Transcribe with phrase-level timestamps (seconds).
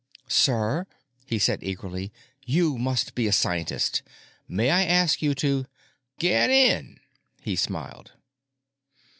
[0.27, 0.87] "Sir,"
[1.27, 2.11] he said eagerly,
[2.43, 4.01] "you must be a scientist.
[4.47, 5.67] May I ask you to——"
[6.17, 6.99] "Get in,"
[7.39, 8.11] he smiled.